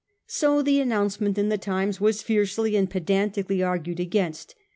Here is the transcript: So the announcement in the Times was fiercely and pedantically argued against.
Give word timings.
So 0.25 0.63
the 0.63 0.79
announcement 0.81 1.37
in 1.37 1.49
the 1.49 1.59
Times 1.59 2.01
was 2.01 2.23
fiercely 2.23 2.75
and 2.75 2.89
pedantically 2.89 3.61
argued 3.61 3.99
against. 3.99 4.55